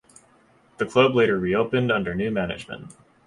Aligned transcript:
The 0.79 0.87
club 0.87 1.13
later 1.13 1.37
re-opened 1.37 1.91
under 1.91 2.15
new 2.15 2.31
management. 2.31 2.95